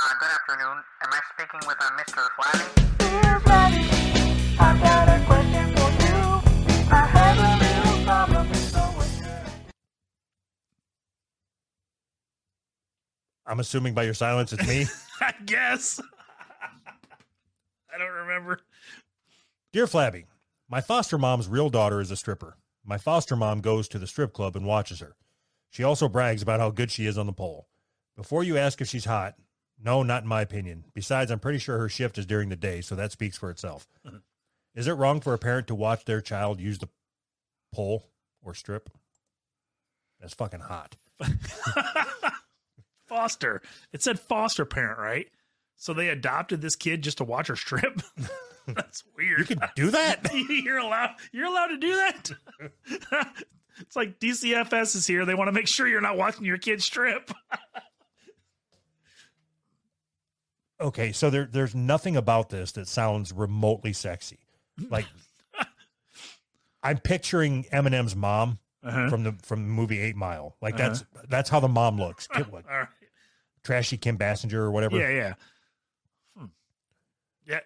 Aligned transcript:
Uh, 0.00 0.14
good 0.20 0.30
afternoon. 0.30 0.80
Am 1.02 1.10
I 1.10 1.20
speaking 1.34 1.58
with 1.66 1.76
uh, 1.80 1.90
Mr. 1.98 2.24
Flatty? 2.36 2.86
Dear 2.98 3.40
Flatty, 3.40 3.82
I've 4.60 4.80
got 4.80 5.08
a 5.08 5.24
question 5.26 5.74
for 5.74 5.90
you. 6.06 6.86
I 6.92 7.04
have 7.04 7.38
a 7.38 7.50
little 7.64 8.04
problem 8.04 8.48
with 8.48 8.72
the 8.72 8.78
way 8.78 9.72
I'm 13.44 13.58
assuming 13.58 13.94
by 13.94 14.04
your 14.04 14.14
silence 14.14 14.52
it's 14.52 14.68
me. 14.68 14.86
I 15.20 15.34
guess. 15.44 16.00
I 17.92 17.98
don't 17.98 18.12
remember. 18.12 18.60
Dear 19.72 19.88
Flabby, 19.88 20.26
my 20.68 20.80
foster 20.80 21.18
mom's 21.18 21.48
real 21.48 21.70
daughter 21.70 22.00
is 22.00 22.12
a 22.12 22.16
stripper. 22.16 22.56
My 22.84 22.98
foster 22.98 23.34
mom 23.34 23.62
goes 23.62 23.88
to 23.88 23.98
the 23.98 24.06
strip 24.06 24.32
club 24.32 24.54
and 24.54 24.64
watches 24.64 25.00
her. 25.00 25.16
She 25.70 25.82
also 25.82 26.08
brags 26.08 26.40
about 26.40 26.60
how 26.60 26.70
good 26.70 26.92
she 26.92 27.06
is 27.06 27.18
on 27.18 27.26
the 27.26 27.32
pole. 27.32 27.66
Before 28.14 28.44
you 28.44 28.56
ask 28.56 28.80
if 28.80 28.88
she's 28.88 29.04
hot, 29.04 29.34
no, 29.82 30.02
not 30.02 30.22
in 30.22 30.28
my 30.28 30.42
opinion. 30.42 30.84
Besides, 30.94 31.30
I'm 31.30 31.38
pretty 31.38 31.58
sure 31.58 31.78
her 31.78 31.88
shift 31.88 32.18
is 32.18 32.26
during 32.26 32.48
the 32.48 32.56
day, 32.56 32.80
so 32.80 32.94
that 32.94 33.12
speaks 33.12 33.36
for 33.38 33.50
itself. 33.50 33.88
Mm-hmm. 34.06 34.16
is 34.74 34.86
it 34.86 34.92
wrong 34.92 35.20
for 35.20 35.34
a 35.34 35.38
parent 35.38 35.66
to 35.68 35.74
watch 35.74 36.04
their 36.04 36.20
child 36.20 36.60
use 36.60 36.78
the 36.78 36.88
pole 37.72 38.04
or 38.42 38.54
strip? 38.54 38.90
That's 40.20 40.34
fucking 40.34 40.60
hot. 40.60 40.96
Foster. 43.06 43.62
It 43.92 44.02
said 44.02 44.20
foster 44.20 44.64
parent, 44.64 44.98
right? 44.98 45.28
So 45.76 45.94
they 45.94 46.08
adopted 46.08 46.60
this 46.60 46.76
kid 46.76 47.02
just 47.02 47.18
to 47.18 47.24
watch 47.24 47.46
her 47.48 47.56
strip. 47.56 48.02
That's 48.66 49.02
weird. 49.16 49.38
You 49.38 49.44
can 49.56 49.60
do 49.74 49.90
that? 49.92 50.28
you're 50.48 50.78
allowed. 50.78 51.14
You're 51.32 51.46
allowed 51.46 51.68
to 51.68 51.78
do 51.78 51.94
that. 51.94 52.30
it's 53.80 53.96
like 53.96 54.18
DCFS 54.18 54.96
is 54.96 55.06
here. 55.06 55.24
They 55.24 55.34
want 55.34 55.48
to 55.48 55.52
make 55.52 55.68
sure 55.68 55.88
you're 55.88 56.00
not 56.02 56.18
watching 56.18 56.44
your 56.44 56.58
kid 56.58 56.82
strip. 56.82 57.30
Okay, 60.80 61.12
so 61.12 61.28
there 61.30 61.44
there's 61.50 61.74
nothing 61.74 62.16
about 62.16 62.50
this 62.50 62.72
that 62.72 62.86
sounds 62.88 63.32
remotely 63.32 63.92
sexy. 63.92 64.38
Like 64.90 65.06
I'm 66.82 66.98
picturing 66.98 67.64
Eminem's 67.72 68.14
mom 68.14 68.58
Uh-huh. 68.84 69.08
from 69.10 69.24
the 69.24 69.32
from 69.42 69.62
the 69.64 69.68
movie 69.72 69.98
Eight 70.00 70.16
Mile. 70.16 70.56
Like 70.62 70.74
Uh-huh. 70.74 70.88
that's 70.88 71.04
that's 71.28 71.50
how 71.50 71.60
the 71.60 71.68
mom 71.68 71.98
looks. 71.98 72.26
Kim- 72.28 72.50
like, 72.52 72.66
right. 72.70 72.86
trashy 73.64 73.96
Kim 73.96 74.16
Basinger 74.16 74.54
or 74.54 74.70
whatever. 74.70 74.96
Yeah, 74.98 75.08
yeah. 75.10 75.34
Hmm. 76.36 76.46
Yeah. 77.46 77.60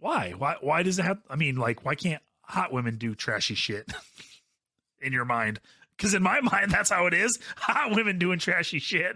Why? 0.00 0.32
Why? 0.36 0.56
Why 0.60 0.82
does 0.82 0.98
it 0.98 1.04
have? 1.04 1.18
I 1.30 1.36
mean, 1.36 1.56
like, 1.56 1.84
why 1.84 1.94
can't 1.94 2.22
hot 2.42 2.72
women 2.72 2.96
do 2.96 3.14
trashy 3.14 3.54
shit? 3.54 3.92
in 5.00 5.12
your 5.12 5.24
mind, 5.24 5.60
because 5.96 6.14
in 6.14 6.22
my 6.22 6.40
mind, 6.40 6.70
that's 6.72 6.90
how 6.90 7.06
it 7.06 7.14
is. 7.14 7.38
Hot 7.58 7.94
women 7.94 8.18
doing 8.18 8.38
trashy 8.40 8.78
shit. 8.80 9.14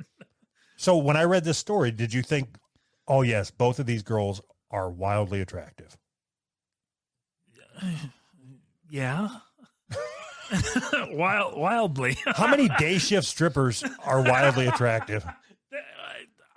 So 0.77 0.97
when 0.97 1.17
I 1.17 1.25
read 1.25 1.43
this 1.45 1.59
story, 1.59 1.91
did 1.91 2.15
you 2.15 2.23
think, 2.23 2.49
oh 3.11 3.21
yes, 3.23 3.51
both 3.51 3.79
of 3.79 3.85
these 3.87 4.03
girls 4.03 4.41
are 4.71 4.89
wildly 4.91 5.41
attractive? 5.43 5.97
Yeah. 8.93 9.29
Wild, 11.13 11.57
wildly. 11.57 12.17
How 12.27 12.49
many 12.49 12.69
day 12.71 12.99
shift 12.99 13.25
strippers 13.25 13.85
are 14.05 14.21
wildly 14.23 14.67
attractive? 14.67 15.25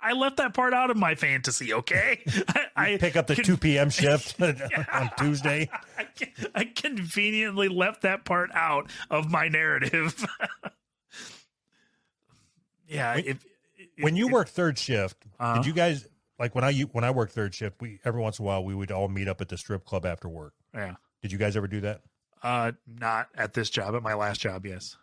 I 0.02 0.14
left 0.14 0.38
that 0.38 0.52
part 0.52 0.74
out 0.74 0.90
of 0.90 0.96
my 0.96 1.14
fantasy. 1.14 1.72
Okay, 1.72 2.24
I, 2.48 2.66
I 2.94 2.96
Pick 2.96 3.14
up 3.14 3.28
the 3.28 3.36
two 3.36 3.56
p.m. 3.56 3.88
shift 3.88 4.40
on 4.42 5.10
Tuesday. 5.16 5.70
I, 5.96 6.06
I 6.56 6.64
conveniently 6.64 7.68
left 7.68 8.02
that 8.02 8.24
part 8.24 8.50
out 8.52 8.90
of 9.10 9.30
my 9.30 9.46
narrative. 9.46 10.26
yeah, 12.88 13.14
if 13.16 13.44
When 14.00 14.16
you 14.16 14.26
work 14.26 14.48
third 14.48 14.76
shift, 14.76 15.16
Uh-huh. 15.38 15.58
did 15.58 15.66
you 15.66 15.72
guys 15.72 16.04
like 16.38 16.54
when 16.54 16.64
I 16.64 16.72
when 16.92 17.04
I 17.04 17.10
worked 17.10 17.32
third 17.32 17.54
shift? 17.54 17.80
We 17.80 18.00
every 18.04 18.20
once 18.20 18.38
in 18.38 18.44
a 18.44 18.46
while 18.46 18.64
we 18.64 18.74
would 18.74 18.90
all 18.90 19.08
meet 19.08 19.28
up 19.28 19.40
at 19.40 19.48
the 19.48 19.56
strip 19.58 19.84
club 19.84 20.04
after 20.06 20.28
work. 20.28 20.54
yeah, 20.74 20.94
Did 21.22 21.32
you 21.32 21.38
guys 21.38 21.56
ever 21.56 21.68
do 21.68 21.80
that? 21.82 22.00
uh, 22.42 22.72
not 23.00 23.28
at 23.36 23.54
this 23.54 23.70
job, 23.70 23.94
at 23.94 24.02
my 24.02 24.12
last 24.14 24.38
job, 24.40 24.66
yes. 24.66 24.96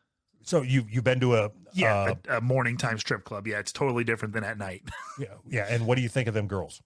So 0.44 0.62
you 0.62 0.86
you've 0.90 1.04
been 1.04 1.20
to 1.22 1.36
a 1.36 1.52
Yeah, 1.74 1.96
uh, 1.96 2.16
a, 2.28 2.38
a 2.38 2.42
morning 2.42 2.78
time 2.78 2.98
strip 3.00 3.24
club. 3.24 3.48
Yeah, 3.48 3.60
it's 3.60 3.72
totally 3.72 4.04
different 4.04 4.34
than 4.34 4.44
at 4.44 4.58
night. 4.58 4.84
yeah 5.20 5.28
yeah. 5.48 5.66
And 5.70 5.86
what 5.88 5.96
do 5.96 6.02
you 6.02 6.10
think 6.10 6.28
of 6.28 6.34
them 6.34 6.48
girls? 6.48 6.82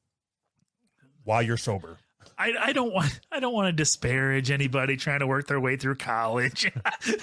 While 1.24 1.42
you're 1.42 1.58
sober, 1.58 1.98
I, 2.38 2.54
I 2.60 2.74
don't 2.74 2.94
want 2.94 3.20
I 3.32 3.40
don't 3.40 3.54
want 3.54 3.68
to 3.68 3.72
disparage 3.72 4.52
anybody 4.52 4.96
trying 4.98 5.20
to 5.20 5.28
work 5.28 5.48
their 5.48 5.60
way 5.60 5.76
through 5.78 5.96
college. 5.96 6.72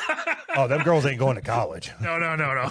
oh, 0.56 0.66
them 0.69 0.83
girls 0.83 1.06
ain't 1.06 1.19
going 1.19 1.37
to 1.37 1.43
college. 1.43 1.91
no, 2.00 2.19
no, 2.19 2.34
no, 2.34 2.69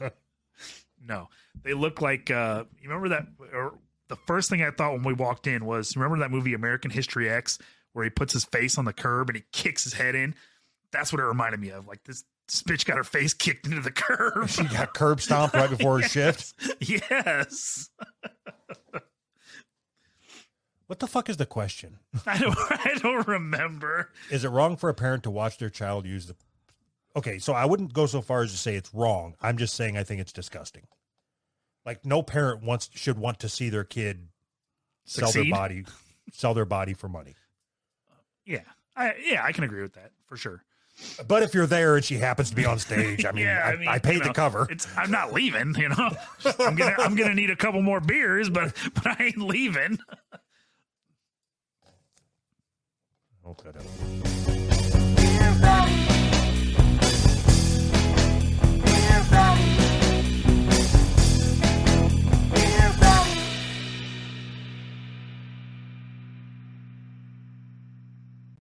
no. 0.00 0.10
no. 1.06 1.28
They 1.62 1.74
look 1.74 2.00
like 2.00 2.30
uh 2.30 2.64
you 2.80 2.88
remember 2.88 3.10
that 3.10 3.26
or 3.52 3.78
the 4.12 4.18
first 4.26 4.50
thing 4.50 4.62
I 4.62 4.70
thought 4.70 4.92
when 4.92 5.04
we 5.04 5.14
walked 5.14 5.46
in 5.46 5.64
was 5.64 5.96
remember 5.96 6.18
that 6.18 6.30
movie 6.30 6.52
American 6.52 6.90
History 6.90 7.30
X 7.30 7.58
where 7.94 8.04
he 8.04 8.10
puts 8.10 8.34
his 8.34 8.44
face 8.44 8.76
on 8.76 8.84
the 8.84 8.92
curb 8.92 9.30
and 9.30 9.36
he 9.36 9.44
kicks 9.52 9.84
his 9.84 9.94
head 9.94 10.14
in? 10.14 10.34
That's 10.92 11.10
what 11.14 11.20
it 11.20 11.24
reminded 11.24 11.60
me 11.60 11.70
of. 11.70 11.86
Like 11.86 12.04
this, 12.04 12.24
this 12.46 12.62
bitch 12.62 12.84
got 12.84 12.98
her 12.98 13.04
face 13.04 13.32
kicked 13.32 13.66
into 13.66 13.80
the 13.80 13.90
curb. 13.90 14.50
She 14.50 14.64
got 14.64 14.92
curb 14.92 15.22
stomped 15.22 15.54
right 15.54 15.70
before 15.70 16.02
her 16.02 16.08
shift. 16.08 16.52
yes. 16.78 17.88
What 20.88 20.98
the 20.98 21.06
fuck 21.06 21.30
is 21.30 21.38
the 21.38 21.46
question? 21.46 21.98
I 22.26 22.36
don't 22.36 22.54
I 22.70 22.98
don't 23.00 23.26
remember. 23.26 24.10
Is 24.30 24.44
it 24.44 24.50
wrong 24.50 24.76
for 24.76 24.90
a 24.90 24.94
parent 24.94 25.22
to 25.22 25.30
watch 25.30 25.56
their 25.56 25.70
child 25.70 26.04
use 26.04 26.26
the? 26.26 26.36
Okay, 27.16 27.38
so 27.38 27.54
I 27.54 27.64
wouldn't 27.64 27.94
go 27.94 28.04
so 28.04 28.20
far 28.20 28.42
as 28.42 28.52
to 28.52 28.58
say 28.58 28.74
it's 28.74 28.92
wrong. 28.92 29.34
I'm 29.40 29.56
just 29.56 29.72
saying 29.72 29.96
I 29.96 30.02
think 30.04 30.20
it's 30.20 30.32
disgusting. 30.32 30.82
Like 31.84 32.04
no 32.04 32.22
parent 32.22 32.62
wants 32.62 32.90
should 32.94 33.18
want 33.18 33.40
to 33.40 33.48
see 33.48 33.68
their 33.68 33.84
kid 33.84 34.28
sell 35.04 35.28
Succeed? 35.28 35.52
their 35.52 35.58
body, 35.58 35.84
sell 36.32 36.54
their 36.54 36.64
body 36.64 36.94
for 36.94 37.08
money. 37.08 37.34
Yeah. 38.46 38.60
I 38.96 39.14
yeah, 39.24 39.42
I 39.44 39.52
can 39.52 39.64
agree 39.64 39.82
with 39.82 39.94
that 39.94 40.12
for 40.26 40.36
sure. 40.36 40.62
But 41.26 41.42
if 41.42 41.54
you're 41.54 41.66
there 41.66 41.96
and 41.96 42.04
she 42.04 42.18
happens 42.18 42.50
to 42.50 42.56
be 42.56 42.66
on 42.66 42.78
stage, 42.78 43.24
I 43.24 43.32
mean, 43.32 43.46
Yeah, 43.46 43.62
I, 43.64 43.70
I 43.72 43.76
mean, 43.76 43.88
I 43.88 43.98
paid 43.98 44.18
you 44.18 44.24
the 44.24 44.32
cover. 44.32 44.68
I'm 44.96 45.10
not 45.10 45.32
leaving, 45.32 45.74
you 45.76 45.88
know. 45.88 46.10
I'm 46.60 46.76
gonna 46.76 46.94
I'm 46.98 47.14
gonna 47.16 47.34
need 47.34 47.50
a 47.50 47.56
couple 47.56 47.82
more 47.82 48.00
beers, 48.00 48.50
but 48.50 48.74
but 48.94 49.06
I 49.18 49.24
ain't 49.24 49.38
leaving. 49.38 49.98
Helps. 53.42 54.51